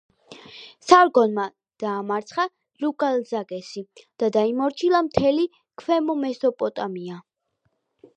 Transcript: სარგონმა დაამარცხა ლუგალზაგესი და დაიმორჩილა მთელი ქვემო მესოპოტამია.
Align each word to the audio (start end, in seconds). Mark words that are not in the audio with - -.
სარგონმა 0.85 1.43
დაამარცხა 1.83 2.45
ლუგალზაგესი 2.85 3.83
და 4.23 4.29
დაიმორჩილა 4.37 5.03
მთელი 5.09 5.45
ქვემო 5.83 6.17
მესოპოტამია. 6.23 7.21